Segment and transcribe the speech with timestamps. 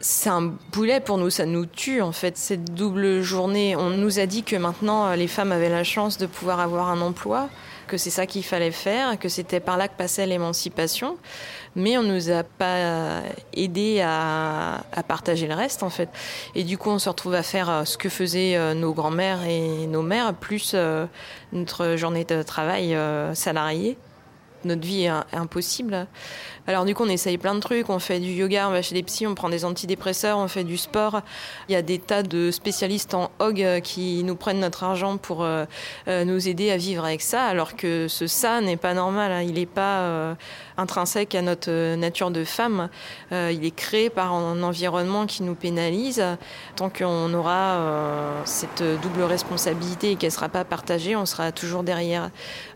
[0.00, 3.76] c'est un boulet pour nous, ça nous tue en fait, cette double journée.
[3.76, 7.00] On nous a dit que maintenant les femmes avaient la chance de pouvoir avoir un
[7.00, 7.48] emploi,
[7.88, 11.16] que c'est ça qu'il fallait faire, que c'était par là que passait l'émancipation,
[11.74, 13.22] mais on nous a pas
[13.54, 16.08] aidé à, partager le reste en fait.
[16.54, 19.44] Et du coup, on se retrouve à faire euh, ce que faisaient euh, nos grands-mères
[19.44, 21.06] et nos mères, plus euh,
[21.52, 22.96] notre journée de travail
[23.34, 23.96] salariée
[24.64, 26.06] notre vie est impossible.
[26.68, 27.88] Alors du coup, on essaye plein de trucs.
[27.88, 30.64] On fait du yoga, on va chez des psys, on prend des antidépresseurs, on fait
[30.64, 31.22] du sport.
[31.70, 35.16] Il y a des tas de spécialistes en hog euh, qui nous prennent notre argent
[35.16, 35.64] pour euh,
[36.08, 39.32] euh, nous aider à vivre avec ça, alors que ce ça n'est pas normal.
[39.32, 39.42] Hein.
[39.42, 40.36] Il n'est pas
[40.76, 42.90] intrinsèque à notre nature de femme.
[43.30, 46.22] il est créé par un environnement qui nous pénalise.
[46.76, 51.82] Tant qu'on aura cette double responsabilité et qu'elle ne sera pas partagée, on sera toujours
[51.82, 52.30] derrière.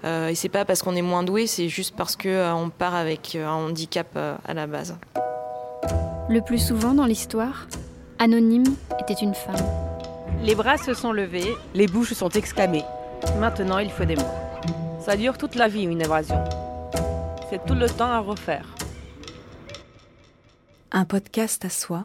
[0.05, 3.51] et c'est pas parce qu'on est moins doué, c'est juste parce qu'on part avec un
[3.51, 4.97] handicap handicap euh, à la base.
[6.29, 7.67] Le plus souvent dans l'histoire,
[8.19, 9.65] Anonyme était une femme.
[10.43, 12.85] Les bras se sont levés, les bouches sont exclamées.
[13.41, 14.23] Maintenant, il faut des mots.
[15.05, 16.45] Ça dure toute la vie, une évasion.
[17.51, 18.75] C'est tout le temps à refaire.
[20.91, 22.05] Un podcast à soi,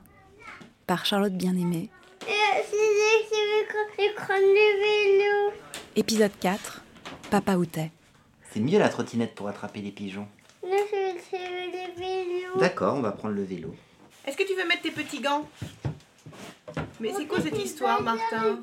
[0.88, 1.90] par Charlotte Bien-Aimée.
[5.96, 6.82] Épisode 4,
[7.30, 7.92] Papa Outet.
[8.58, 10.28] C'est mieux la trottinette pour attraper les pigeons.
[12.60, 13.76] D'accord, on va prendre le vélo.
[14.26, 15.48] Est-ce que tu veux mettre tes petits gants?
[17.00, 18.62] Mais c'est quoi cette histoire, Martin?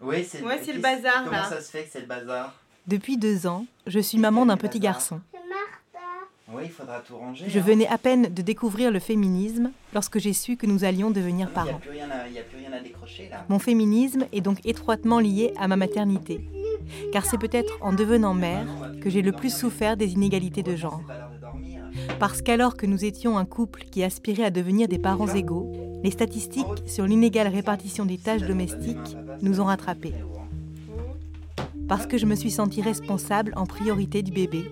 [0.00, 1.24] Oui, c'est ouais, le bazar.
[1.24, 2.54] Comment ça se fait que c'est le bazar?
[2.86, 5.20] Depuis deux ans, je suis maman d'un petit garçon.
[6.50, 7.44] Oui, il faudra tout ranger.
[7.46, 7.62] Je hein.
[7.62, 11.78] venais à peine de découvrir le féminisme lorsque j'ai su que nous allions devenir parents.
[11.86, 13.44] Il n'y a, plus rien à décrocher là.
[13.50, 16.40] Mon féminisme est donc étroitement lié à ma maternité
[17.12, 18.66] car c'est peut-être en devenant mère
[19.00, 21.02] que j'ai le plus souffert des inégalités de genre.
[22.18, 25.70] Parce qu'alors que nous étions un couple qui aspirait à devenir des parents égaux,
[26.02, 30.14] les statistiques sur l'inégale répartition des tâches domestiques nous ont rattrapés.
[31.88, 34.64] Parce que je me suis sentie responsable en priorité du bébé.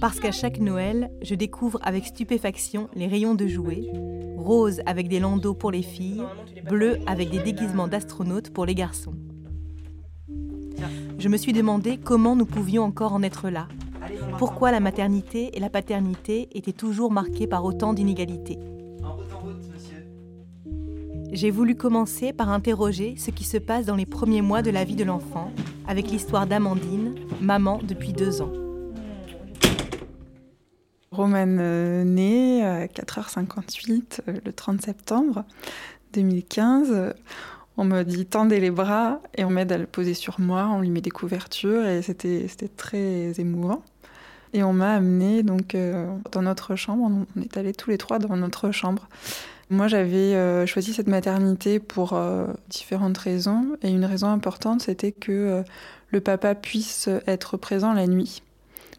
[0.00, 3.90] Parce qu'à chaque Noël, je découvre avec stupéfaction les rayons de jouets,
[4.36, 6.22] roses avec des landaux pour les filles,
[6.68, 9.14] bleus avec des déguisements d'astronautes pour les garçons
[11.20, 13.68] je me suis demandé comment nous pouvions encore en être là.
[14.38, 18.58] Pourquoi la maternité et la paternité étaient toujours marquées par autant d'inégalités.
[21.30, 24.82] J'ai voulu commencer par interroger ce qui se passe dans les premiers mois de la
[24.84, 25.52] vie de l'enfant,
[25.86, 28.52] avec l'histoire d'Amandine, maman depuis deux ans.
[31.12, 35.44] Romane euh, née à 4h58 euh, le 30 septembre
[36.14, 37.12] 2015.
[37.80, 40.82] On me dit tendez les bras et on m'aide à le poser sur moi, on
[40.82, 42.46] lui met des couvertures et c'était
[42.76, 43.82] très émouvant.
[44.52, 48.18] Et on m'a amené donc euh, dans notre chambre, on est allés tous les trois
[48.18, 49.08] dans notre chambre.
[49.70, 55.12] Moi j'avais euh, choisi cette maternité pour euh, différentes raisons et une raison importante c'était
[55.12, 55.64] que
[56.10, 58.42] le papa puisse être présent la nuit.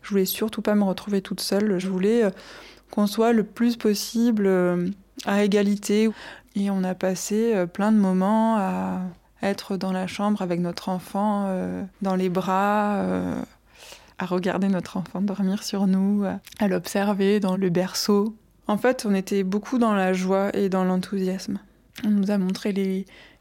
[0.01, 2.23] Je voulais surtout pas me retrouver toute seule, je voulais
[2.89, 4.49] qu'on soit le plus possible
[5.25, 6.09] à égalité.
[6.55, 9.01] Et on a passé euh, plein de moments à
[9.41, 13.41] être dans la chambre avec notre enfant euh, dans les bras, euh,
[14.19, 16.25] à regarder notre enfant dormir sur nous,
[16.59, 18.35] à l'observer dans le berceau.
[18.67, 21.59] En fait, on était beaucoup dans la joie et dans l'enthousiasme.
[22.05, 22.71] On nous a montré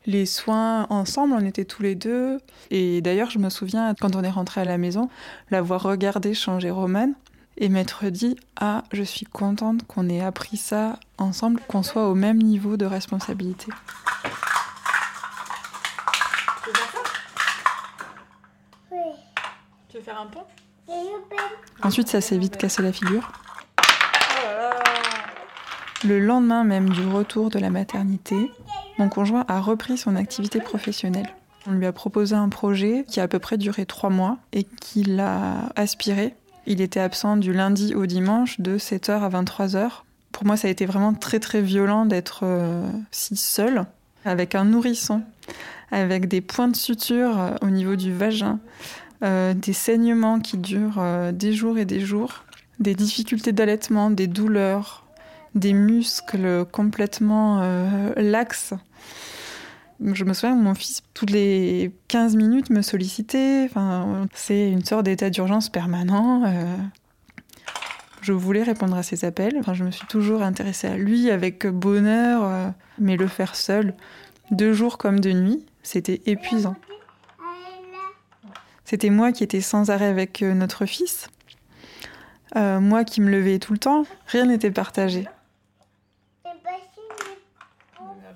[0.06, 2.38] les, soins ensemble, on était tous les deux.
[2.70, 5.10] Et d'ailleurs, je me souviens, quand on est rentré à la maison,
[5.50, 7.14] l'avoir regardé changer Romane
[7.56, 12.14] et m'être dit Ah, je suis contente qu'on ait appris ça ensemble, qu'on soit au
[12.14, 13.72] même niveau de responsabilité.
[19.88, 20.44] Tu veux faire un pont?
[21.82, 23.30] Ensuite, ça s'est vite cassé la figure.
[26.04, 28.50] Le lendemain même du retour de la maternité,
[28.98, 31.28] mon conjoint a repris son activité professionnelle.
[31.66, 34.64] On lui a proposé un projet qui a à peu près duré trois mois et
[34.64, 36.34] qu'il a aspiré
[36.66, 39.90] il était absent du lundi au dimanche de 7h à 23h.
[40.32, 43.84] Pour moi, ça a été vraiment très très violent d'être euh, si seule,
[44.24, 45.22] avec un nourrisson,
[45.90, 48.58] avec des points de suture euh, au niveau du vagin,
[49.22, 51.02] euh, des saignements qui durent
[51.32, 52.44] des jours et des jours,
[52.78, 55.04] des difficultés d'allaitement, des douleurs,
[55.54, 57.60] des muscles complètement
[58.16, 58.74] laxes.
[60.02, 63.68] Je me souviens mon fils, toutes les 15 minutes, me sollicitait.
[64.32, 66.44] C'est une sorte d'état d'urgence permanent.
[66.46, 66.76] Euh.
[68.22, 69.60] Je voulais répondre à ses appels.
[69.72, 72.68] Je me suis toujours intéressée à lui avec bonheur, euh,
[72.98, 73.94] mais le faire seul,
[74.50, 76.76] de jour comme de nuit, c'était épuisant.
[78.86, 81.28] C'était moi qui étais sans arrêt avec euh, notre fils,
[82.54, 84.04] moi qui me levais tout le temps.
[84.26, 85.28] Rien n'était partagé.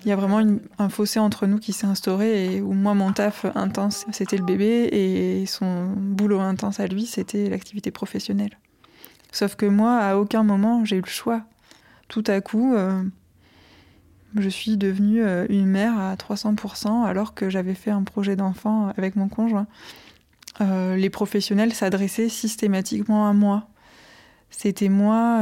[0.03, 0.41] Il y a vraiment
[0.77, 4.43] un fossé entre nous qui s'est instauré et où moi, mon taf intense, c'était le
[4.43, 8.57] bébé et son boulot intense à lui, c'était l'activité professionnelle.
[9.31, 11.41] Sauf que moi, à aucun moment, j'ai eu le choix.
[12.07, 13.03] Tout à coup, euh,
[14.35, 18.93] je suis devenue euh, une mère à 300% alors que j'avais fait un projet d'enfant
[18.97, 19.67] avec mon conjoint.
[20.61, 23.67] Euh, les professionnels s'adressaient systématiquement à moi.
[24.49, 25.41] C'était moi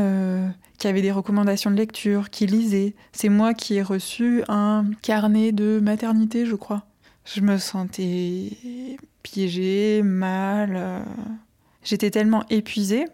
[0.84, 2.94] qui avait des recommandations de lecture, qui lisait.
[3.14, 6.84] C'est moi qui ai reçu un carnet de maternité, je crois.
[7.24, 8.50] Je me sentais
[9.24, 10.74] piégée, mal.
[10.76, 11.00] euh.
[11.86, 13.06] J'étais tellement épuisée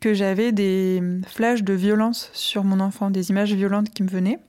[0.00, 4.40] que j'avais des flashs de violence sur mon enfant, des images violentes qui me venaient.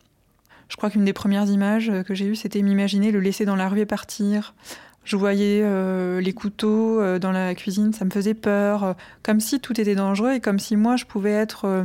[0.67, 3.69] Je crois qu'une des premières images que j'ai eues, c'était m'imaginer le laisser dans la
[3.69, 4.55] rue et partir.
[5.03, 9.39] Je voyais euh, les couteaux euh, dans la cuisine, ça me faisait peur, euh, comme
[9.39, 11.83] si tout était dangereux et comme si moi je pouvais être euh,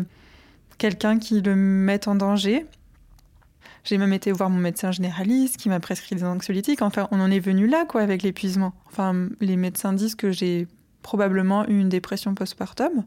[0.80, 2.66] quelqu'un qui le mette en danger.
[3.84, 6.82] J'ai même été voir mon médecin généraliste qui m'a prescrit des anxiolytiques.
[6.82, 8.72] Enfin, on en est venu là, quoi, avec l'épuisement.
[8.86, 10.66] Enfin, les médecins disent que j'ai
[11.02, 13.04] probablement eu une dépression postpartum.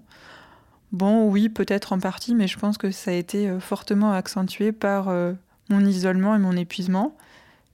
[0.92, 4.72] Bon, oui, peut-être en partie, mais je pense que ça a été euh, fortement accentué
[4.72, 5.34] par euh,
[5.70, 7.18] mon isolement et mon épuisement.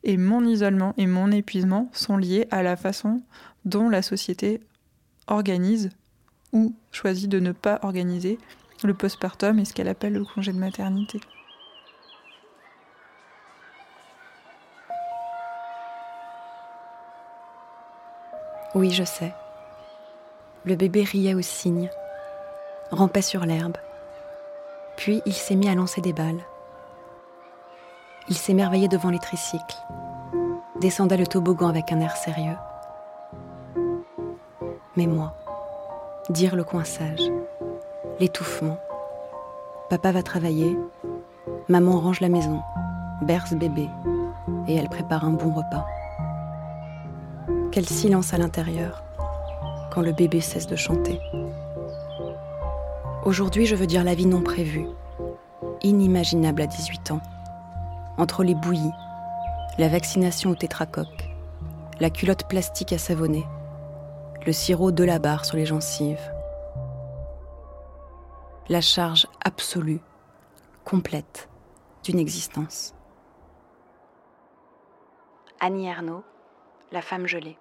[0.06, 3.22] Et mon isolement et mon épuisement sont liés à la façon
[3.66, 4.62] dont la société
[5.28, 5.90] organise
[6.54, 8.40] ou choisit de ne pas organiser
[8.88, 11.20] le postpartum et ce qu'elle appelle le congé de maternité.
[18.76, 19.34] Oui, je sais.
[20.64, 21.90] Le bébé riait au cygne,
[22.92, 23.78] rampait sur l'herbe.
[24.96, 26.44] Puis il s'est mis à lancer des balles.
[28.28, 29.78] Il s'émerveillait devant les tricycles,
[30.80, 32.58] descendait le toboggan avec un air sérieux.
[34.96, 35.34] Mais moi,
[36.30, 37.22] dire le coinçage,
[38.20, 38.78] l'étouffement.
[39.90, 40.78] Papa va travailler,
[41.68, 42.60] maman range la maison,
[43.22, 43.88] berce bébé,
[44.68, 45.86] et elle prépare un bon repas.
[47.72, 49.04] Quel silence à l'intérieur
[49.92, 51.20] quand le bébé cesse de chanter.
[53.26, 54.86] Aujourd'hui, je veux dire la vie non prévue,
[55.82, 57.22] inimaginable à 18 ans,
[58.18, 58.94] entre les bouillies,
[59.78, 61.30] la vaccination au tétracoque,
[62.00, 63.46] la culotte plastique à savonner,
[64.46, 66.32] le sirop de la barre sur les gencives.
[68.72, 70.00] La charge absolue,
[70.86, 71.50] complète,
[72.04, 72.94] d'une existence.
[75.60, 76.24] Annie Ernaux,
[76.92, 77.58] La femme gelée.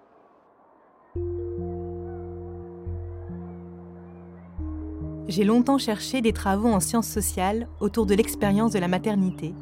[5.27, 9.55] J'ai longtemps cherché des travaux en sciences sociales autour de l'expérience de la maternité.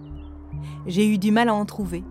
[0.85, 2.03] J'ai eu du mal à en trouver.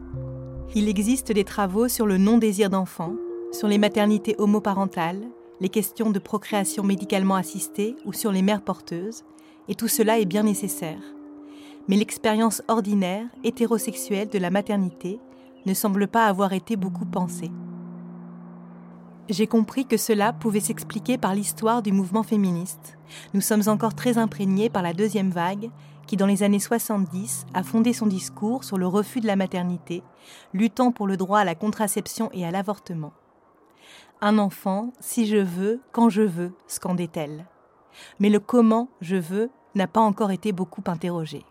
[0.75, 3.13] Il existe des travaux sur le non-désir d'enfant,
[3.53, 5.29] sur les maternités homoparentales,
[5.61, 9.25] les questions de procréation médicalement assistée ou sur les mères porteuses,
[9.69, 11.01] et tout cela est bien nécessaire.
[11.89, 15.21] Mais l'expérience ordinaire, hétérosexuelle de la maternité
[15.67, 17.51] ne semble pas avoir été beaucoup pensée.
[19.29, 22.97] J'ai compris que cela pouvait s'expliquer par l'histoire du mouvement féministe.
[23.35, 25.71] Nous sommes encore très imprégnés par la deuxième vague
[26.07, 30.05] qui, dans les années 70, a fondé son discours sur le refus de la maternité,
[30.53, 33.13] luttant pour le droit à la contraception et à l'avortement.
[34.21, 37.47] Un enfant, si je veux, quand je veux, scandait-elle.
[38.19, 41.45] Mais le comment je veux n'a pas encore été beaucoup interrogé.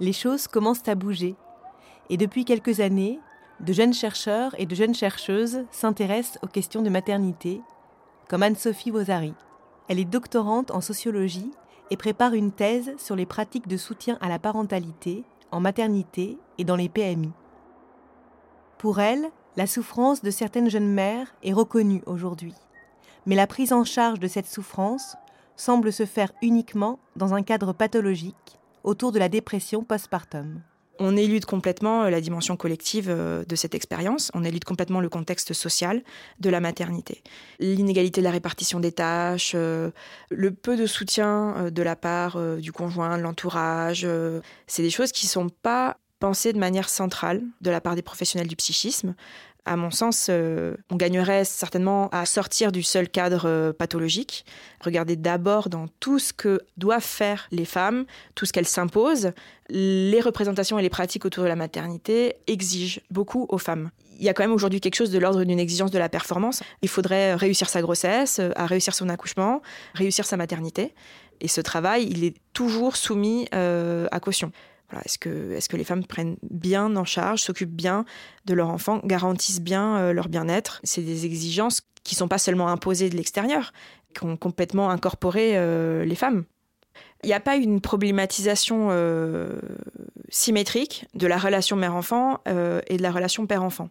[0.00, 1.36] Les choses commencent à bouger.
[2.08, 3.20] Et depuis quelques années,
[3.60, 7.60] de jeunes chercheurs et de jeunes chercheuses s'intéressent aux questions de maternité,
[8.28, 9.34] comme Anne-Sophie Vosari.
[9.88, 11.50] Elle est doctorante en sociologie
[11.90, 16.64] et prépare une thèse sur les pratiques de soutien à la parentalité en maternité et
[16.64, 17.32] dans les PMI.
[18.76, 22.54] Pour elle, la souffrance de certaines jeunes mères est reconnue aujourd'hui,
[23.26, 25.16] mais la prise en charge de cette souffrance
[25.56, 30.62] semble se faire uniquement dans un cadre pathologique autour de la dépression postpartum.
[31.00, 36.04] On élude complètement la dimension collective de cette expérience, on élude complètement le contexte social
[36.38, 37.24] de la maternité.
[37.58, 43.18] L'inégalité de la répartition des tâches, le peu de soutien de la part du conjoint,
[43.18, 44.06] de l'entourage,
[44.68, 48.02] c'est des choses qui ne sont pas pensées de manière centrale de la part des
[48.02, 49.14] professionnels du psychisme.
[49.64, 54.46] À mon sens, on gagnerait certainement à sortir du seul cadre pathologique,
[54.80, 59.32] regarder d'abord dans tout ce que doivent faire les femmes, tout ce qu'elles s'imposent.
[59.68, 63.90] Les représentations et les pratiques autour de la maternité exigent beaucoup aux femmes.
[64.18, 66.62] Il y a quand même aujourd'hui quelque chose de l'ordre d'une exigence de la performance.
[66.80, 69.60] Il faudrait réussir sa grossesse, à réussir son accouchement,
[69.92, 70.94] réussir sa maternité.
[71.40, 74.50] Et ce travail, il est toujours soumis euh, à caution.
[75.04, 78.04] Est-ce que, les femmes prennent bien en charge, s'occupent bien
[78.46, 80.80] de leur enfant, garantissent bien euh, leur bien-être?
[80.82, 83.72] C'est des exigences qui ne sont pas seulement imposées de l'extérieur,
[84.14, 86.44] qui ont complètement incorporé euh, les femmes.
[87.22, 89.60] Il n'y a pas une problématisation euh,
[90.30, 93.90] symétrique de la relation mère-enfant et de la relation père-enfant.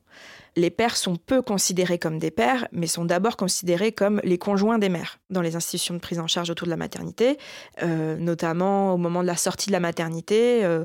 [0.58, 4.80] Les pères sont peu considérés comme des pères, mais sont d'abord considérés comme les conjoints
[4.80, 7.38] des mères dans les institutions de prise en charge autour de la maternité,
[7.84, 10.66] euh, notamment au moment de la sortie de la maternité.
[10.66, 10.84] Euh,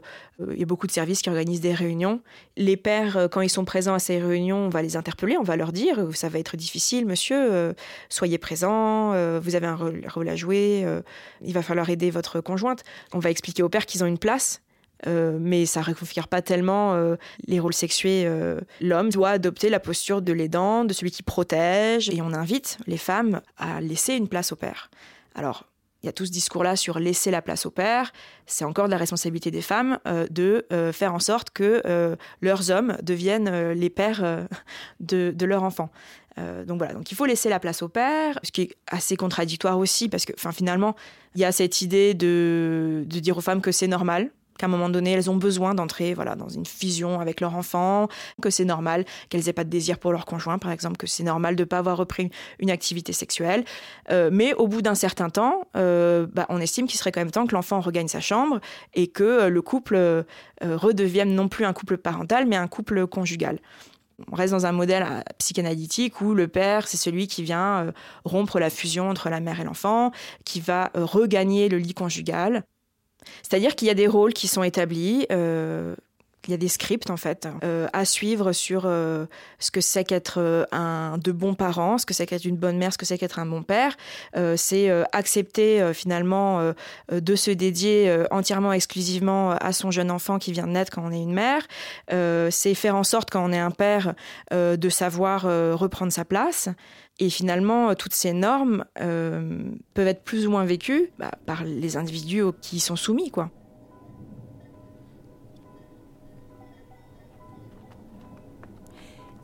[0.50, 2.20] il y a beaucoup de services qui organisent des réunions.
[2.58, 5.42] Les pères, euh, quand ils sont présents à ces réunions, on va les interpeller, on
[5.42, 7.72] va leur dire euh, ça va être difficile, monsieur, euh,
[8.10, 11.00] soyez présent, euh, vous avez un rôle à jouer, euh,
[11.40, 12.84] il va falloir aider votre conjointe.
[13.14, 14.60] On va expliquer aux pères qu'ils ont une place
[15.06, 17.16] euh, mais ça ne reconfigure pas tellement euh,
[17.46, 18.24] les rôles sexués.
[18.26, 18.60] euh.
[18.80, 22.96] L'homme doit adopter la posture de l'aidant, de celui qui protège, et on invite les
[22.96, 24.90] femmes à laisser une place au père.
[25.34, 25.64] Alors,
[26.02, 28.12] il y a tout ce discours-là sur laisser la place au père.
[28.46, 31.80] C'est encore de la responsabilité des femmes de faire en sorte que
[32.40, 34.48] leurs hommes deviennent les pères
[35.00, 35.90] de, leurs enfants.
[36.36, 39.78] Donc voilà, donc il faut laisser la place au père, ce qui est assez contradictoire
[39.78, 40.96] aussi, parce que finalement,
[41.36, 44.88] il y a cette idée de dire aux femmes que c'est normal, qu'à un moment
[44.88, 48.08] donné, elles ont besoin d'entrer voilà, dans une fusion avec leur enfant,
[48.40, 51.22] que c'est normal qu'elles aient pas de désir pour leur conjoint, par exemple, que c'est
[51.22, 53.64] normal de ne pas avoir repris une activité sexuelle.
[54.10, 57.30] Euh, mais au bout d'un certain temps, euh, bah, on estime qu'il serait quand même
[57.30, 58.60] temps que l'enfant regagne sa chambre
[58.94, 60.24] et que euh, le couple
[60.62, 63.58] redevienne non plus un couple parental, mais un couple conjugal.
[64.30, 67.92] On reste dans un modèle psychanalytique où le père, c'est celui qui vient
[68.24, 70.12] rompre la fusion entre la mère et l'enfant,
[70.44, 72.64] qui va regagner le lit conjugal.
[73.42, 75.94] C'est-à-dire qu'il y a des rôles qui sont établis, euh,
[76.48, 79.26] il y a des scripts en fait euh, à suivre sur euh,
[79.60, 82.92] ce que c'est qu'être un de bons parents, ce que c'est qu'être une bonne mère,
[82.92, 83.96] ce que c'est qu'être un bon père.
[84.56, 86.72] C'est accepter finalement
[87.12, 91.12] de se dédier entièrement, exclusivement à son jeune enfant qui vient de naître quand on
[91.12, 91.62] est une mère.
[92.50, 94.14] C'est faire en sorte quand on est un père
[94.50, 96.68] de savoir reprendre sa place.
[97.22, 99.62] Et finalement, euh, toutes ces normes euh,
[99.94, 103.30] peuvent être plus ou moins vécues bah, par les individus qui y sont soumis.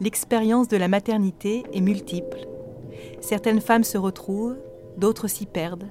[0.00, 2.48] L'expérience de la maternité est multiple.
[3.20, 4.56] Certaines femmes se retrouvent,
[4.96, 5.86] d'autres s'y perdent.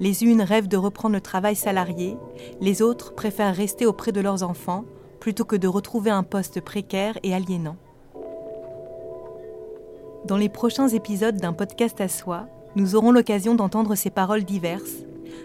[0.00, 2.16] Les unes rêvent de reprendre le travail salarié,
[2.62, 4.86] les autres préfèrent rester auprès de leurs enfants
[5.20, 7.76] plutôt que de retrouver un poste précaire et aliénant.
[10.26, 15.04] Dans les prochains épisodes d'un podcast à soi, nous aurons l'occasion d'entendre ces paroles diverses,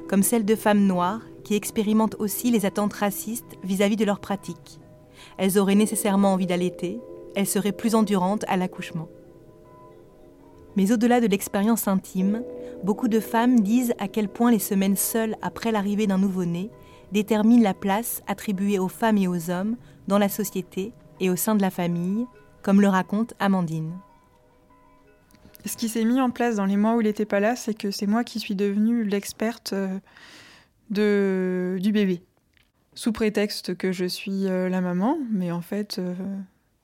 [0.09, 4.79] comme celles de femmes noires qui expérimentent aussi les attentes racistes vis-à-vis de leurs pratiques.
[5.38, 7.00] Elles auraient nécessairement envie d'allaiter,
[7.35, 9.07] elles seraient plus endurantes à l'accouchement.
[10.75, 12.41] Mais au-delà de l'expérience intime,
[12.83, 16.71] beaucoup de femmes disent à quel point les semaines seules après l'arrivée d'un nouveau-né
[17.11, 19.75] déterminent la place attribuée aux femmes et aux hommes
[20.07, 22.25] dans la société et au sein de la famille,
[22.63, 23.93] comme le raconte Amandine.
[25.65, 27.74] Ce qui s'est mis en place dans les mois où il n'était pas là, c'est
[27.74, 30.00] que c'est moi qui suis devenue l'experte euh,
[30.89, 32.24] de, du bébé.
[32.94, 36.15] Sous prétexte que je suis euh, la maman, mais en fait, euh,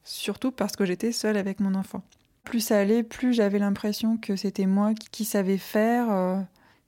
[0.03, 2.03] surtout parce que j'étais seule avec mon enfant.
[2.43, 6.45] Plus ça allait, plus j'avais l'impression que c'était moi qui, savais faire,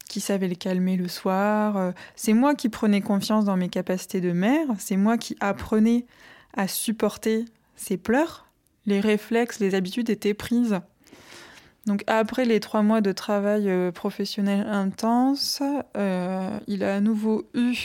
[0.07, 1.93] qui savais le calmer le soir.
[2.15, 6.05] C'est moi qui prenais confiance dans mes capacités de mère, c'est moi qui apprenais
[6.53, 7.43] à supporter
[7.75, 8.47] ses pleurs.
[8.85, 10.79] Les réflexes, les habitudes étaient prises.
[11.85, 15.63] Donc après les trois mois de travail euh, professionnel intense,
[15.97, 17.75] euh, il a à nouveau eu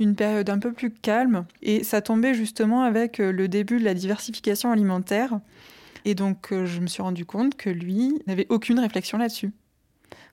[0.00, 3.84] une période un peu plus calme et ça tombait justement avec euh, le début de
[3.84, 5.38] la diversification alimentaire.
[6.04, 9.52] Et donc je me suis rendu compte que lui n'avait aucune réflexion là-dessus.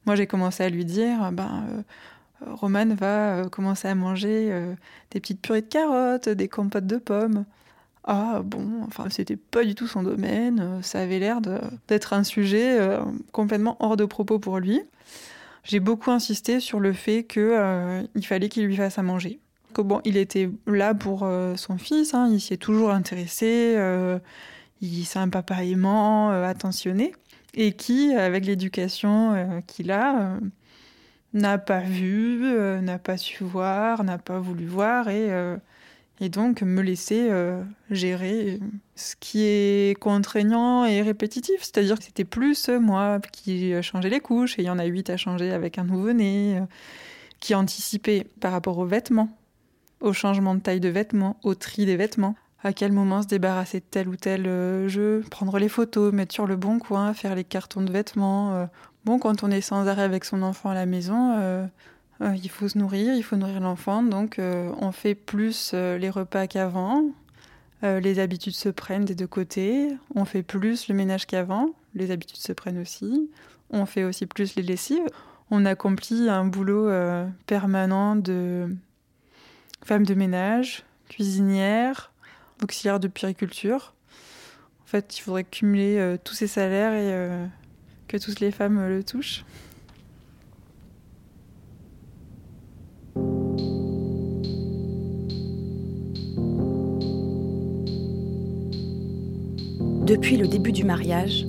[0.06, 4.52] Moi j'ai commencé à lui dire, ben, euh, Roman va commencer à manger
[5.12, 7.46] des petites purées de carottes, des compotes de pommes.
[8.04, 11.40] Ah bon, enfin c'était pas du tout son domaine, euh, ça avait l'air
[11.88, 13.00] d'être un sujet euh,
[13.32, 14.82] complètement hors de propos pour lui.
[15.64, 19.40] J'ai beaucoup insisté sur le fait que euh, il fallait qu'il lui fasse à manger.
[19.74, 23.78] Que bon, il était là pour euh, son fils, hein, il s'y est toujours intéressé,
[24.82, 27.14] il c'est un papa aimant, attentionné,
[27.54, 30.40] et qui, avec l'éducation qu'il a,
[31.34, 32.42] n'a pas vu,
[32.82, 35.30] n'a pas su voir, n'a pas voulu voir, et
[36.22, 38.60] et donc me laisser euh, gérer
[38.96, 41.58] ce qui est contraignant et répétitif.
[41.62, 44.86] C'est-à-dire que c'était plus euh, moi qui changeais les couches, et il y en a
[44.86, 46.66] huit à changer avec un nouveau-né, euh,
[47.40, 49.30] qui anticipait par rapport aux vêtements,
[50.00, 52.36] au changement de taille de vêtements, au tri des vêtements.
[52.64, 56.36] À quel moment se débarrasser de tel ou tel euh, jeu, prendre les photos, mettre
[56.36, 58.54] sur le bon coin, faire les cartons de vêtements.
[58.54, 58.66] euh.
[59.06, 61.68] Bon, quand on est sans arrêt avec son enfant à la maison,
[62.22, 65.98] euh, il faut se nourrir, il faut nourrir l'enfant, donc euh, on fait plus euh,
[65.98, 67.06] les repas qu'avant.
[67.84, 69.88] Les habitudes se prennent des deux côtés.
[70.14, 71.72] On fait plus le ménage qu'avant.
[71.96, 73.32] Les habitudes se prennent aussi.
[73.72, 75.04] On fait aussi plus les lessives.
[75.50, 76.92] on accomplit un boulot
[77.48, 78.68] permanent de
[79.84, 82.12] femme de ménage, cuisinière,
[82.62, 83.96] auxiliaire de puriculture.
[84.84, 87.50] En fait, il faudrait cumuler tous ces salaires et
[88.08, 89.44] que toutes les femmes le touchent.
[100.12, 101.46] Depuis le début du mariage,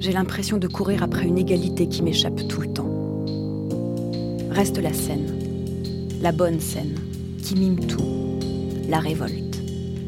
[0.00, 3.24] j'ai l'impression de courir après une égalité qui m'échappe tout le temps.
[4.50, 5.34] Reste la scène,
[6.20, 6.94] la bonne scène,
[7.42, 8.38] qui mime tout,
[8.86, 9.62] la révolte,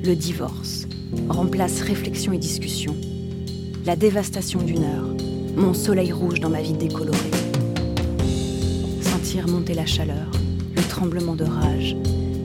[0.04, 0.86] le divorce,
[1.30, 2.94] remplace réflexion et discussion,
[3.86, 5.16] la dévastation d'une heure,
[5.56, 7.18] mon soleil rouge dans ma vie décolorée.
[9.00, 10.30] Sentir monter la chaleur,
[10.76, 11.96] le tremblement de rage,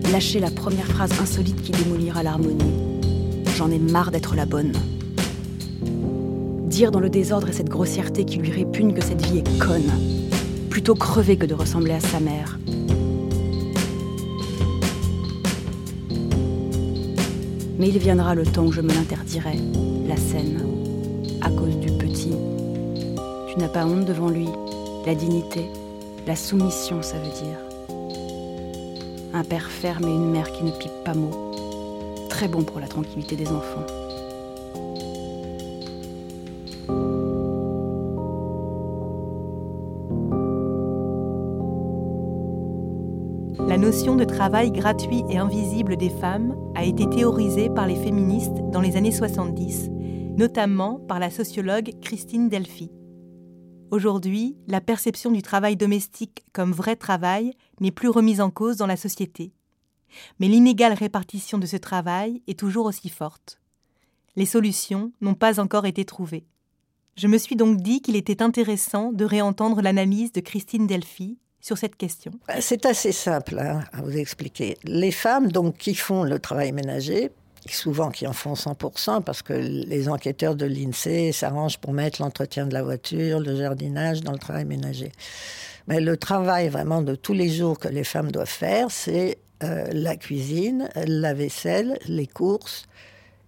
[0.09, 2.71] lâcher la première phrase insolite qui démolira l'harmonie.
[3.57, 4.71] J'en ai marre d'être la bonne.
[6.77, 9.91] Dire dans le désordre et cette grossièreté qui lui répugne que cette vie est conne,
[10.69, 12.59] plutôt crever que de ressembler à sa mère.
[17.79, 19.57] Mais il viendra le temps où je me l'interdirai,
[20.07, 20.61] la scène,
[21.41, 22.35] à cause du petit.
[23.51, 24.45] Tu n'as pas honte devant lui,
[25.07, 25.65] la dignité,
[26.27, 27.57] la soumission, ça veut dire.
[29.33, 31.31] Un père ferme et une mère qui ne pipe pas mot.
[32.29, 33.96] Très bon pour la tranquillité des enfants.
[43.97, 48.79] Notion de travail gratuit et invisible des femmes a été théorisée par les féministes dans
[48.79, 49.89] les années 70,
[50.37, 52.91] notamment par la sociologue Christine Delphi.
[53.89, 58.85] Aujourd'hui, la perception du travail domestique comme vrai travail n'est plus remise en cause dans
[58.85, 59.51] la société.
[60.39, 63.59] Mais l'inégale répartition de ce travail est toujours aussi forte.
[64.35, 66.45] Les solutions n'ont pas encore été trouvées.
[67.15, 71.77] Je me suis donc dit qu'il était intéressant de réentendre l'analyse de Christine Delphi sur
[71.77, 74.77] cette question C'est assez simple hein, à vous expliquer.
[74.83, 77.31] Les femmes donc qui font le travail ménager,
[77.69, 82.65] souvent qui en font 100% parce que les enquêteurs de l'INSEE s'arrangent pour mettre l'entretien
[82.65, 85.11] de la voiture, le jardinage dans le travail ménager.
[85.87, 89.87] Mais le travail vraiment de tous les jours que les femmes doivent faire, c'est euh,
[89.91, 92.87] la cuisine, la vaisselle, les courses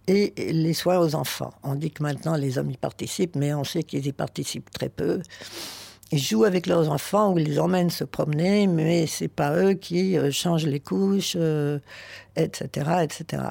[0.07, 1.53] et les soins aux enfants.
[1.63, 4.89] On dit que maintenant les hommes y participent, mais on sait qu'ils y participent très
[4.89, 5.21] peu.
[6.11, 9.73] Ils jouent avec leurs enfants ou ils les emmènent se promener, mais c'est pas eux
[9.73, 11.35] qui euh, changent les couches,
[12.35, 13.43] etc., euh, etc.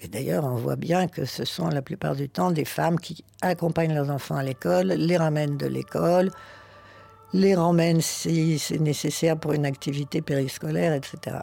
[0.00, 3.24] Et d'ailleurs, on voit bien que ce sont la plupart du temps des femmes qui
[3.42, 6.30] accompagnent leurs enfants à l'école, les ramènent de l'école,
[7.34, 11.38] les ramènent si c'est nécessaire pour une activité périscolaire, etc.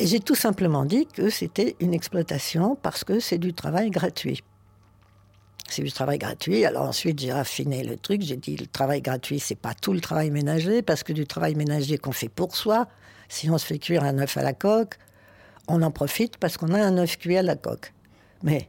[0.00, 4.42] Et j'ai tout simplement dit que c'était une exploitation parce que c'est du travail gratuit.
[5.72, 6.64] C'est du travail gratuit.
[6.64, 8.22] Alors ensuite, j'ai raffiné le truc.
[8.22, 11.54] J'ai dit le travail gratuit, c'est pas tout le travail ménager, parce que du travail
[11.54, 12.86] ménager qu'on fait pour soi,
[13.28, 14.96] si on se fait cuire un œuf à la coque,
[15.68, 17.92] on en profite parce qu'on a un œuf cuit à la coque.
[18.42, 18.68] Mais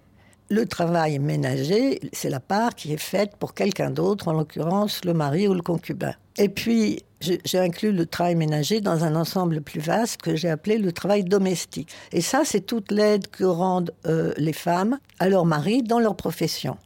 [0.50, 5.14] le travail ménager, c'est la part qui est faite pour quelqu'un d'autre, en l'occurrence le
[5.14, 6.14] mari ou le concubin.
[6.38, 10.78] Et puis, j'ai inclus le travail ménager dans un ensemble plus vaste que j'ai appelé
[10.78, 11.90] le travail domestique.
[12.12, 16.16] Et ça, c'est toute l'aide que rendent euh, les femmes à leur mari dans leur
[16.16, 16.78] profession.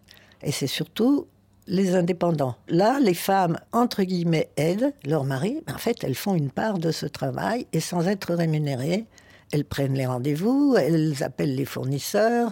[0.45, 1.27] Et c'est surtout
[1.67, 2.55] les indépendants.
[2.69, 6.77] Là, les femmes, entre guillemets, aident leur mari, mais en fait, elles font une part
[6.77, 9.05] de ce travail et sans être rémunérées,
[9.51, 12.51] elles prennent les rendez-vous, elles appellent les fournisseurs,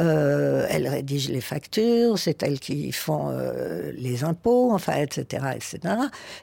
[0.00, 5.94] euh, elles rédigent les factures, c'est elles qui font euh, les impôts, enfin, etc., etc.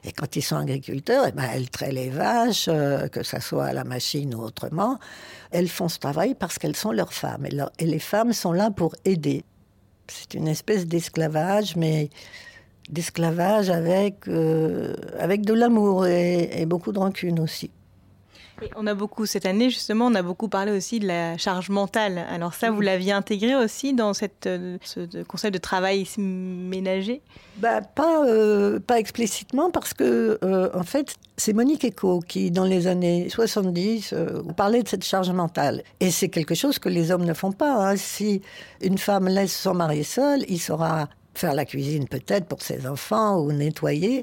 [0.04, 3.66] Et quand ils sont agriculteurs, eh ben, elles traient les vaches, euh, que ce soit
[3.66, 4.98] à la machine ou autrement.
[5.50, 7.46] Elles font ce travail parce qu'elles sont leurs femmes.
[7.78, 9.44] Et, les femmes sont là pour aider.
[10.08, 12.10] C'est une espèce d'esclavage, mais
[12.90, 14.28] d'esclavage avec,
[15.18, 17.70] avec de l'amour et beaucoup de rancune aussi
[18.76, 22.24] on a beaucoup, cette année justement, on a beaucoup parlé aussi de la charge mentale.
[22.30, 27.22] Alors ça, vous l'aviez intégré aussi dans cette, euh, ce concept de travail ménager?
[27.58, 32.64] Bah, pas, euh, pas explicitement parce que, euh, en fait, c'est Monique Eco qui, dans
[32.64, 34.14] les années 70,
[34.56, 35.82] parlait de cette charge mentale.
[36.00, 37.90] Et c'est quelque chose que les hommes ne font pas.
[37.90, 37.96] Hein.
[37.96, 38.42] Si
[38.80, 43.38] une femme laisse son mari seul, il saura faire la cuisine peut-être pour ses enfants
[43.38, 44.22] ou nettoyer,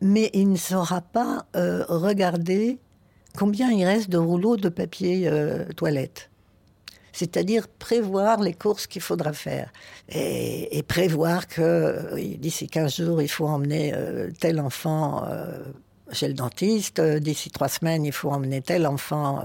[0.00, 1.46] mais il ne saura pas
[1.88, 2.78] regarder
[3.36, 6.30] combien il reste de rouleaux de papier euh, toilette.
[7.12, 9.72] C'est-à-dire prévoir les courses qu'il faudra faire.
[10.08, 15.24] Et, prévoir que euh, d'ici 15 jours, il faut emmener euh, tel enfant
[16.10, 17.00] chez le dentiste.
[17.00, 19.42] D'ici trois semaines, il faut emmener tel enfant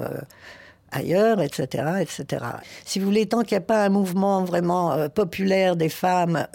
[0.92, 2.44] ailleurs, etc., etc.
[2.86, 6.48] Si vous voulez, tant qu'il n'y a pas un mouvement vraiment populaire des femmes,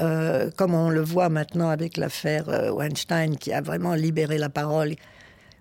[0.57, 4.97] comme on le voit maintenant avec l'affaire Weinstein, qui a vraiment libéré la parole,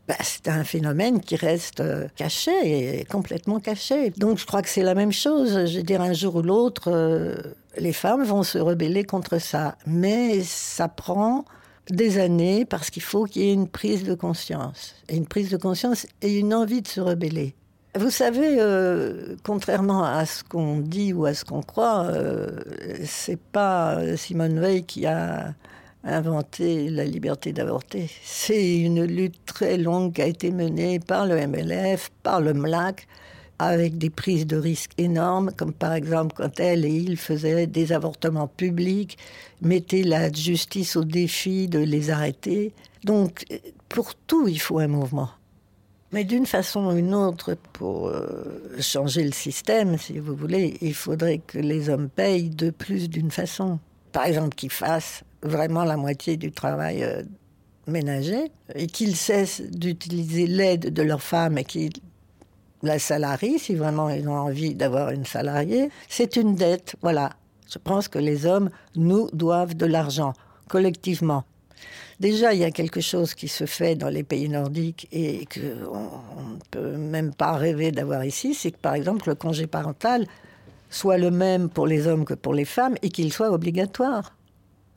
[0.07, 4.09] bah, c'est un phénomène qui reste euh, caché et complètement caché.
[4.17, 5.65] Donc je crois que c'est la même chose.
[5.65, 7.35] Je veux dire, un jour ou l'autre, euh,
[7.77, 9.77] les femmes vont se rebeller contre ça.
[9.87, 11.45] Mais ça prend
[11.89, 14.95] des années parce qu'il faut qu'il y ait une prise de conscience.
[15.07, 17.55] Et une prise de conscience et une envie de se rebeller.
[17.97, 22.11] Vous savez, euh, contrairement à ce qu'on dit ou à ce qu'on croit,
[23.05, 25.53] c'est pas Simone Veil qui a
[26.03, 28.09] inventé la liberté d'avorter.
[28.23, 33.07] C'est une lutte très longue qui a été menée par le MLF, par le MLAC,
[33.59, 37.93] avec des prises de risques énormes, comme par exemple quand elle et il faisaient des
[37.93, 39.17] avortements publics,
[39.61, 42.73] mettaient la justice au défi de les arrêter.
[43.03, 43.45] Donc,
[43.87, 45.29] pour tout, il faut un mouvement.
[46.11, 50.93] Mais d'une façon ou une autre, pour euh, changer le système, si vous voulez, il
[50.93, 53.79] faudrait que les hommes payent de plus d'une façon.
[54.11, 57.21] Par exemple, qu'ils fassent vraiment la moitié du travail euh,
[57.87, 61.91] ménager et qu'ils cessent d'utiliser l'aide de leurs femmes et qu'ils
[62.81, 65.89] la salarient, si vraiment ils ont envie d'avoir une salariée.
[66.09, 67.31] C'est une dette, voilà.
[67.71, 70.33] Je pense que les hommes nous doivent de l'argent,
[70.67, 71.43] collectivement.
[72.19, 76.53] Déjà, il y a quelque chose qui se fait dans les pays nordiques et qu'on
[76.53, 80.25] ne peut même pas rêver d'avoir ici, c'est que par exemple le congé parental
[80.89, 84.35] soit le même pour les hommes que pour les femmes et qu'il soit obligatoire.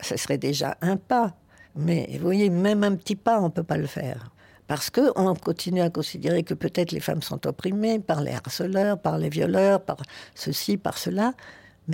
[0.01, 1.35] Ce serait déjà un pas.
[1.75, 4.31] Mais vous voyez, même un petit pas, on ne peut pas le faire.
[4.67, 9.17] Parce qu'on continue à considérer que peut-être les femmes sont opprimées par les harceleurs, par
[9.17, 9.97] les violeurs, par
[10.35, 11.33] ceci, par cela,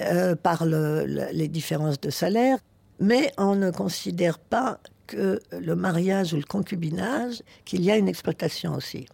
[0.02, 2.58] euh, par le, le, les différences de salaire.
[3.00, 8.08] Mais on ne considère pas que le mariage ou le concubinage, qu'il y a une
[8.08, 9.06] exploitation aussi.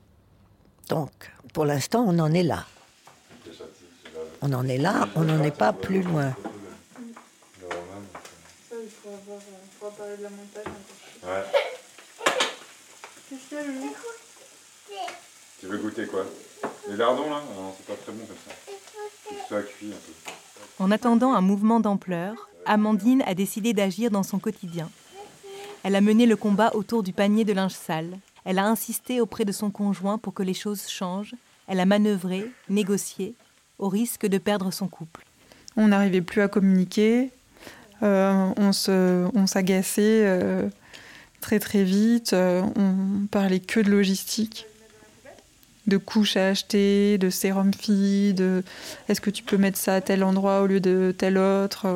[0.87, 1.11] Donc,
[1.53, 2.65] pour l'instant, on en est là.
[4.41, 6.33] On en est là, on n'en est pas plus loin.
[9.99, 11.43] Ouais.
[15.59, 16.25] Tu veux goûter quoi?
[16.87, 17.43] Les lardons là?
[17.55, 18.53] Non, c'est pas très bon comme ça.
[19.31, 20.83] Il soit cuit un peu.
[20.83, 24.89] En attendant un mouvement d'ampleur, Amandine a décidé d'agir dans son quotidien.
[25.83, 28.17] Elle a mené le combat autour du panier de linge sale.
[28.45, 31.35] Elle a insisté auprès de son conjoint pour que les choses changent.
[31.67, 33.33] Elle a manœuvré, négocié,
[33.77, 35.25] au risque de perdre son couple.
[35.75, 37.31] On n'arrivait plus à communiquer.
[38.03, 40.67] Euh, on, s'agaçait euh,
[41.41, 42.33] très très vite.
[42.33, 44.65] Euh, on parlait que de logistique,
[45.87, 48.63] de couches à acheter, de sérum fille, de
[49.07, 51.87] est-ce que tu peux mettre ça à tel endroit au lieu de tel autre.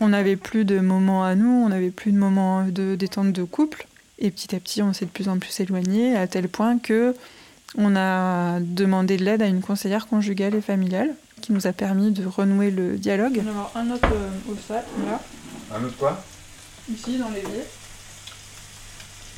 [0.00, 3.44] On n'avait plus de moments à nous, on n'avait plus de moments de détente de
[3.44, 3.86] couple.
[4.18, 7.14] Et petit à petit, on s'est de plus en plus éloigné, à tel point que
[7.76, 12.10] on a demandé de l'aide à une conseillère conjugale et familiale qui nous a permis
[12.10, 13.40] de renouer le dialogue.
[13.40, 15.20] On va avoir un autre euh, olfat, là.
[15.74, 16.22] Un autre quoi?
[16.90, 17.64] Ici, dans l'évier.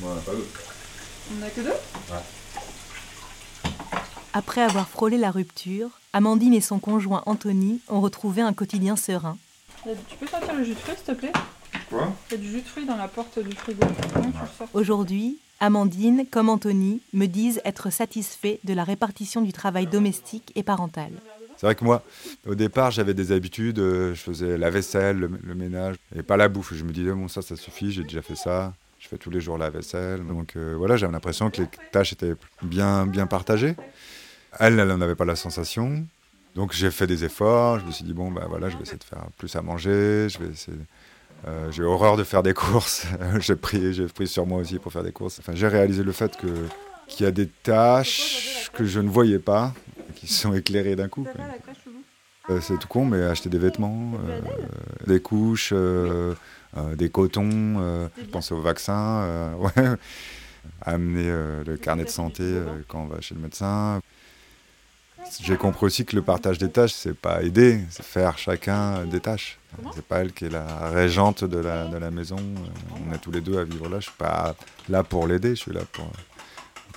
[0.01, 0.63] Bon, on n'a pas d'autre.
[1.33, 1.71] On n'a que deux?
[1.71, 2.23] Ouais.
[4.33, 9.39] Après avoir frôlé la rupture, Amandine et son conjoint Anthony ont retrouvé un quotidien serein.
[9.85, 11.33] Tu peux sortir le jus de fruits, s'il te plaît?
[11.89, 12.13] Quoi?
[12.31, 13.81] Il y a du jus de fruits dans la porte du frigo.
[14.13, 14.69] Comment tu le sors?
[14.75, 20.63] Aujourd'hui, Amandine, comme Anthony, me disent être satisfaits de la répartition du travail domestique et
[20.63, 21.13] parental.
[21.57, 22.03] C'est vrai que moi,
[22.47, 23.79] au départ, j'avais des habitudes.
[23.79, 26.75] euh, Je faisais la vaisselle, le, ménage, et pas la bouffe.
[26.75, 28.75] Je me disais, bon, ça, ça suffit, j'ai déjà fait ça.
[28.99, 30.27] Je fais tous les jours la vaisselle.
[30.27, 33.77] Donc euh, voilà, j'avais l'impression que les tâches étaient bien, bien partagées.
[34.59, 36.05] Elle, elle n'en avait pas la sensation.
[36.55, 37.79] Donc j'ai fait des efforts.
[37.81, 40.29] Je me suis dit, bon, bah voilà, je vais essayer de faire plus à manger.
[40.29, 40.51] Je vais.
[41.47, 43.07] Euh, j'ai horreur de faire des courses.
[43.41, 45.39] j'ai pris, pris sur moi aussi pour faire des courses.
[45.39, 46.47] Enfin, j'ai réalisé le fait que
[47.07, 49.73] qu'il y a des tâches que je ne voyais pas,
[50.17, 51.27] qui sont éclairées d'un coup.
[52.51, 54.41] Euh, c'est tout con, mais acheter des vêtements, euh,
[55.07, 56.35] des couches, euh,
[56.95, 59.97] des cotons, euh, je pense au vaccin, ouais.
[60.83, 61.29] amener
[61.67, 62.45] le carnet de santé
[62.89, 64.01] quand on va chez le médecin.
[65.41, 69.19] J'ai compris aussi que le partage des tâches, c'est pas aider, c'est faire chacun des
[69.19, 69.59] tâches.
[69.95, 72.37] C'est pas elle qui est la régente de la, de la maison.
[72.95, 73.99] On est tous les deux à vivre là.
[73.99, 74.55] Je suis pas
[74.89, 76.09] là pour l'aider, je suis là pour,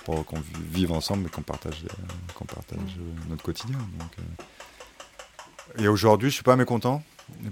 [0.04, 3.78] pour qu'on vive ensemble et qu'on partage, euh, qu'on partage euh, notre quotidien.
[3.98, 5.82] Donc, euh.
[5.82, 7.02] Et aujourd'hui, je suis pas mécontent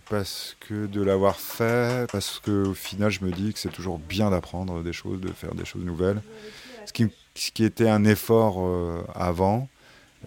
[0.08, 4.30] parce que de l'avoir fait, parce qu'au final, je me dis que c'est toujours bien
[4.30, 6.20] d'apprendre des choses, de faire des choses nouvelles.
[6.87, 9.68] Ce qui, ce qui était un effort euh, avant,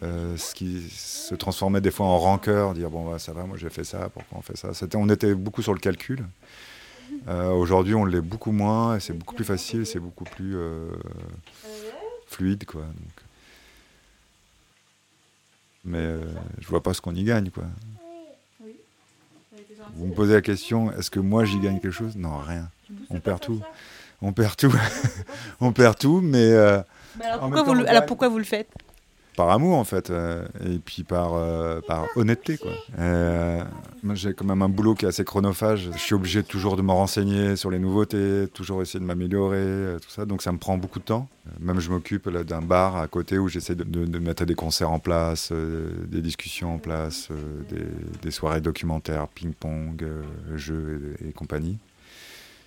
[0.03, 3.57] euh, ce qui se transformait des fois en rancœur, dire bon, bah, ça va, moi
[3.57, 4.69] j'ai fait ça, pourquoi on fait ça?
[4.95, 6.23] On était beaucoup sur le calcul.
[7.27, 10.89] Euh, aujourd'hui, on l'est beaucoup moins, et c'est beaucoup plus facile, c'est beaucoup plus euh,
[12.31, 12.65] fluide.
[12.65, 13.25] Quoi, donc.
[15.85, 16.21] mais euh,
[16.59, 17.65] je vois pas ce qu'on y gagne, quoi.
[19.95, 22.15] Vous me posez la question, est-ce que moi j'y gagne quelque chose?
[22.15, 22.69] Non, rien.
[23.09, 23.61] On perd tout.
[24.21, 24.73] On perd tout.
[25.59, 26.37] on perd tout, mais.
[26.51, 26.81] euh,
[27.19, 28.69] alors, pourquoi vous, alors pourquoi vous le faites?
[29.35, 32.71] Par amour en fait euh, et puis par euh, par honnêteté quoi.
[32.99, 33.63] Euh,
[34.13, 35.89] j'ai quand même un boulot qui est assez chronophage.
[35.93, 40.09] Je suis obligé toujours de me renseigner sur les nouveautés, toujours essayer de m'améliorer, tout
[40.09, 40.25] ça.
[40.25, 41.27] Donc ça me prend beaucoup de temps.
[41.59, 45.51] Même je m'occupe d'un bar à côté où j'essaie de, mettre des concerts en place,
[45.51, 47.29] des discussions en place,
[48.21, 50.03] des, soirées documentaires, ping-pong,
[50.55, 51.77] jeux et, et compagnie.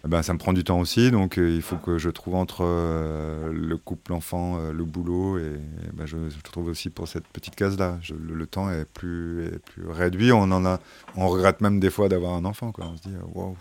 [0.04, 2.34] Eh Ben, ça me prend du temps aussi, donc euh, il faut que je trouve
[2.34, 5.58] entre euh, le couple, l'enfant, euh, le boulot, et,
[5.94, 7.98] ben, je, trouve aussi pour cette petite case-là.
[8.10, 10.30] Le, temps est plus, est plus réduit.
[10.30, 10.78] On en a,
[11.16, 12.70] on regrette même des fois d'avoir un enfant.
[12.76, 13.56] On se dit, waouh,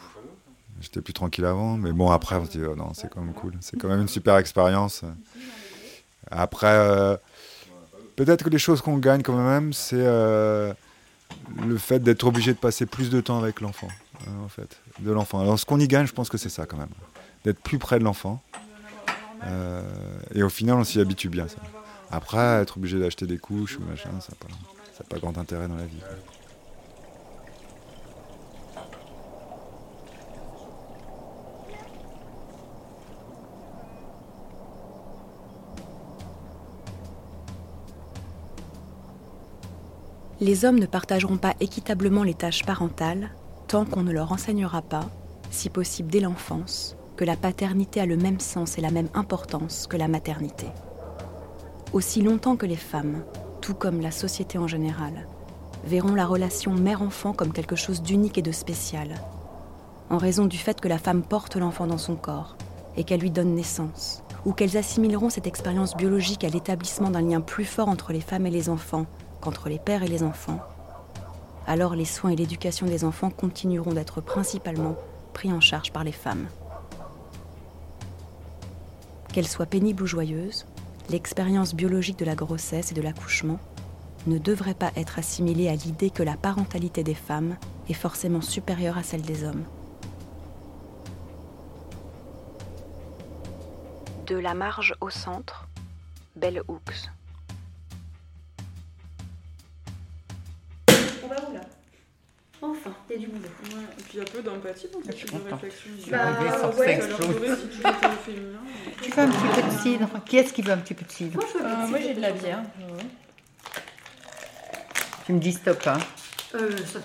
[0.82, 3.34] j'étais plus tranquille avant, mais bon après on se dit, oh non, c'est quand même
[3.34, 3.54] cool.
[3.62, 5.06] C'est quand même une super expérience.
[6.30, 7.18] Après,
[8.18, 12.86] peut-être que les choses qu'on gagne quand même, c'est le fait d'être obligé de passer
[12.86, 13.88] plus de temps avec l'enfant,
[14.44, 15.40] en fait, de l'enfant.
[15.40, 16.90] Alors ce qu'on y gagne, je pense que c'est ça quand même,
[17.44, 18.42] d'être plus près de l'enfant.
[19.46, 19.82] Euh,
[20.34, 21.48] et au final, on s'y habitue bien.
[21.48, 21.58] Ça.
[22.12, 25.76] Après, être obligé d'acheter des couches ou machin, ça n'a pas, pas grand intérêt dans
[25.76, 26.00] la vie.
[40.40, 43.32] Les hommes ne partageront pas équitablement les tâches parentales
[43.68, 45.06] tant qu'on ne leur enseignera pas,
[45.50, 49.88] si possible dès l'enfance, que la paternité a le même sens et la même importance
[49.88, 50.68] que la maternité.
[51.94, 53.24] Aussi longtemps que les femmes,
[53.62, 55.28] tout comme la société en général,
[55.86, 59.16] verront la relation mère-enfant comme quelque chose d'unique et de spécial,
[60.10, 62.56] en raison du fait que la femme porte l'enfant dans son corps
[62.96, 67.42] et qu'elle lui donne naissance, ou qu'elles assimileront cette expérience biologique à l'établissement d'un lien
[67.42, 69.06] plus fort entre les femmes et les enfants
[69.42, 70.60] qu'entre les pères et les enfants,
[71.68, 74.96] alors les soins et l'éducation des enfants continueront d'être principalement
[75.34, 76.48] pris en charge par les femmes.
[79.32, 80.66] Qu'elle soit pénible ou joyeuse,
[81.10, 83.60] l'expérience biologique de la grossesse et de l'accouchement
[84.28, 87.58] ne devrait pas être assimilée à l'idée que la parentalité des femmes
[87.90, 89.66] est forcément supérieure à celle des hommes.
[94.28, 95.68] De la marge au centre,
[96.36, 97.10] Belle Hooks.
[103.16, 103.48] Il y a du boulot.
[103.98, 105.90] et puis il y a peu d'empathie dans cette de réflexion.
[106.12, 107.00] Bah, ouais.
[109.02, 110.10] Tu veux un petit peu de cidre?
[110.26, 111.36] Qui est-ce qui veut un petit peu de cidre?
[111.36, 112.64] Moi, je veux un petit Moi j'ai de la bière.
[115.26, 115.98] Tu me dis stop, hein
[116.56, 117.00] Euh, ça.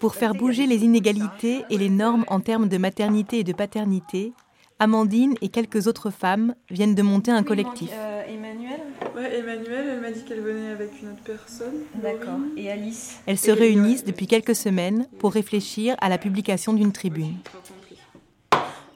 [0.00, 4.32] Pour faire bouger les inégalités et les normes en termes de maternité et de paternité,
[4.78, 7.90] Amandine et quelques autres femmes viennent de monter un collectif.
[7.92, 8.19] Emmanuel
[9.20, 11.74] Ouais, Emmanuel, elle m'a dit qu'elle venait avec une autre personne.
[11.96, 12.38] D'accord.
[12.56, 17.36] Et Alice Elles se réunissent depuis quelques semaines pour réfléchir à la publication d'une tribune.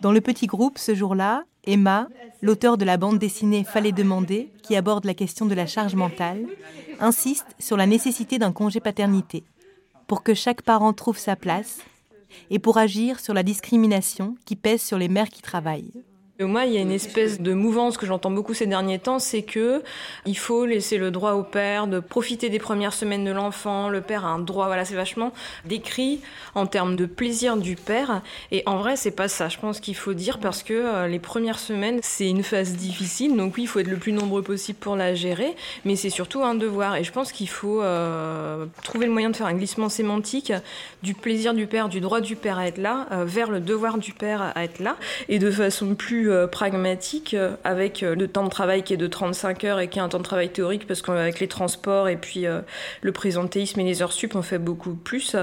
[0.00, 2.08] Dans le petit groupe, ce jour-là, Emma,
[2.40, 6.46] l'auteur de la bande dessinée Fallait demander, qui aborde la question de la charge mentale,
[7.00, 9.44] insiste sur la nécessité d'un congé paternité,
[10.06, 11.80] pour que chaque parent trouve sa place
[12.48, 15.92] et pour agir sur la discrimination qui pèse sur les mères qui travaillent.
[16.40, 19.20] Euh, Moi, il y a une espèce de mouvance que j'entends beaucoup ces derniers temps,
[19.20, 19.84] c'est que
[20.26, 23.88] il faut laisser le droit au père de profiter des premières semaines de l'enfant.
[23.88, 25.32] Le père a un droit, voilà, c'est vachement
[25.64, 26.20] décrit
[26.56, 28.20] en termes de plaisir du père.
[28.50, 29.48] Et en vrai, c'est pas ça.
[29.48, 33.36] Je pense qu'il faut dire parce que euh, les premières semaines, c'est une phase difficile.
[33.36, 36.42] Donc oui, il faut être le plus nombreux possible pour la gérer, mais c'est surtout
[36.42, 36.96] un devoir.
[36.96, 40.52] Et je pense qu'il faut euh, trouver le moyen de faire un glissement sémantique
[41.04, 43.98] du plaisir du père, du droit du père à être là, euh, vers le devoir
[43.98, 44.96] du père à être là,
[45.28, 48.98] et de façon plus euh, pragmatique, euh, avec euh, le temps de travail qui est
[48.98, 52.08] de 35 heures et qui est un temps de travail théorique, parce qu'avec les transports
[52.08, 52.46] et puis
[53.00, 55.36] le présentéisme et les heures sup, on fait beaucoup plus.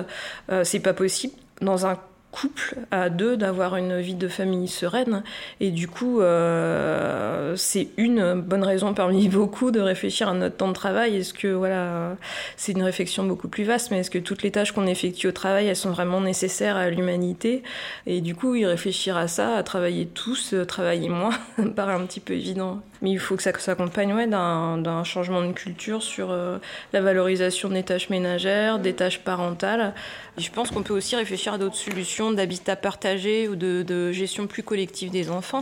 [0.64, 1.98] C'est pas possible dans un
[2.32, 5.24] couple à deux d'avoir une vie de famille sereine.
[5.60, 10.70] Et du coup euh, c'est une bonne raison parmi beaucoup de réfléchir à notre temps
[10.70, 11.18] de travail.
[11.18, 12.18] Est-ce que voilà
[12.58, 15.32] c'est une réflexion beaucoup plus vaste mais est-ce que toutes les tâches qu'on effectue au
[15.32, 17.64] travail elles sont vraiment nécessaires à l'humanité?
[18.08, 21.38] Et du coup y réfléchir à ça à travailler tous euh, travailler moins
[21.76, 25.52] paraît un petit peu évident mais il faut que ça s'accompagne ouais, d'un changement de
[25.54, 26.58] culture sur euh,
[26.94, 29.94] la valorisation des tâches ménagères, des tâches parentales.
[30.38, 34.12] Et je pense qu'on peut aussi réfléchir à d'autres solutions d'habitat partagé ou de, de
[34.12, 35.62] gestion plus collective des enfants.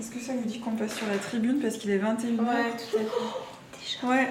[0.00, 2.72] Est-ce que ça vous dit qu'on passe sur la tribune parce qu'il est 21h Ouais,
[2.76, 4.06] tout à fait.
[4.06, 4.28] Ouais.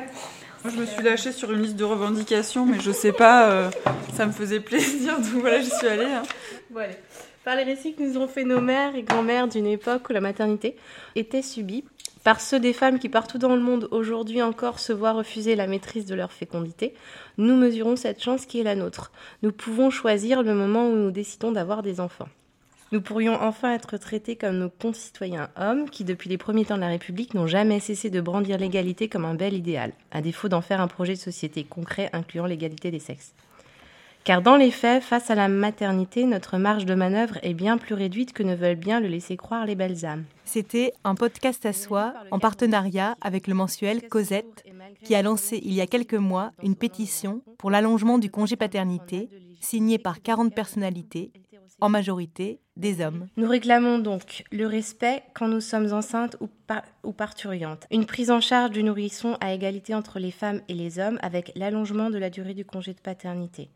[0.64, 3.70] Moi, je me suis lâchée sur une liste de revendications, mais je sais pas, euh,
[4.16, 6.06] ça me faisait plaisir, donc voilà, j'y suis allée.
[6.06, 6.24] hein.
[6.70, 6.96] Bon, allez.
[7.44, 10.22] Par les récits que nous ont fait nos mères et grand-mères d'une époque où la
[10.22, 10.78] maternité
[11.16, 11.84] était subie,
[12.24, 15.68] par ceux des femmes qui partout dans le monde aujourd'hui encore se voient refuser la
[15.68, 16.94] maîtrise de leur fécondité,
[17.38, 19.12] nous mesurons cette chance qui est la nôtre.
[19.42, 22.30] Nous pouvons choisir le moment où nous décidons d'avoir des enfants.
[22.94, 26.82] Nous pourrions enfin être traités comme nos concitoyens hommes qui, depuis les premiers temps de
[26.82, 30.62] la République, n'ont jamais cessé de brandir l'égalité comme un bel idéal, à défaut d'en
[30.62, 33.34] faire un projet de société concret incluant l'égalité des sexes.
[34.24, 37.94] Car dans les faits, face à la maternité, notre marge de manœuvre est bien plus
[37.94, 40.24] réduite que ne veulent bien le laisser croire les belles âmes.
[40.46, 44.64] C'était un podcast à soi en partenariat avec le mensuel Cosette,
[45.04, 49.28] qui a lancé il y a quelques mois une pétition pour l'allongement du congé paternité,
[49.60, 51.34] signée par 40 personnalités,
[51.82, 53.28] en majorité des hommes.
[53.36, 56.48] Nous réclamons donc le respect quand nous sommes enceintes ou,
[57.04, 60.98] ou parturiantes, une prise en charge du nourrisson à égalité entre les femmes et les
[60.98, 63.70] hommes avec l'allongement de la durée du congé de paternité.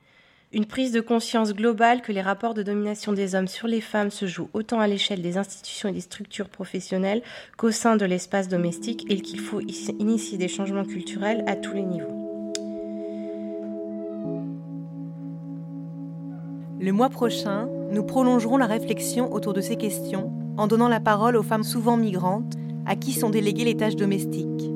[0.54, 4.12] Une prise de conscience globale que les rapports de domination des hommes sur les femmes
[4.12, 7.22] se jouent autant à l'échelle des institutions et des structures professionnelles
[7.58, 11.82] qu'au sein de l'espace domestique et qu'il faut initier des changements culturels à tous les
[11.82, 12.08] niveaux.
[16.80, 21.36] Le mois prochain, nous prolongerons la réflexion autour de ces questions en donnant la parole
[21.36, 22.54] aux femmes souvent migrantes
[22.86, 24.70] à qui sont déléguées les tâches domestiques.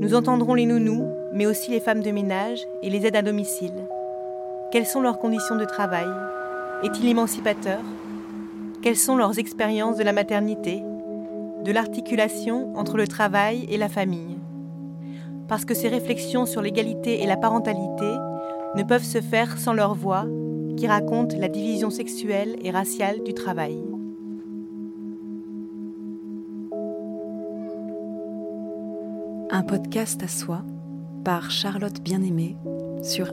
[0.00, 3.74] Nous entendrons les nounous, mais aussi les femmes de ménage et les aides à domicile.
[4.70, 6.08] Quelles sont leurs conditions de travail?
[6.82, 7.80] Est-il émancipateur?
[8.82, 10.82] Quelles sont leurs expériences de la maternité?
[11.64, 14.36] De l'articulation entre le travail et la famille?
[15.48, 18.12] Parce que ces réflexions sur l'égalité et la parentalité
[18.74, 20.26] ne peuvent se faire sans leur voix
[20.76, 23.82] qui raconte la division sexuelle et raciale du travail.
[29.50, 30.60] Un podcast à soi
[31.24, 32.58] par Charlotte Bien-Aimée
[33.02, 33.30] sur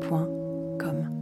[0.00, 1.19] arteradio.com.